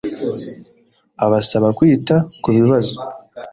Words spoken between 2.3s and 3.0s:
ku bibazo